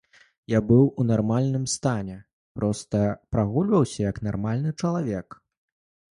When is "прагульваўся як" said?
3.37-4.17